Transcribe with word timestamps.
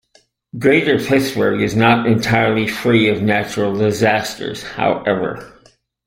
Greater 0.57 0.97
Pittsburgh 0.97 1.61
is 1.61 1.75
not 1.75 2.07
entirely 2.07 2.67
free 2.67 3.07
of 3.07 3.21
natural 3.21 3.75
disasters, 3.77 4.63
however. 4.63 5.53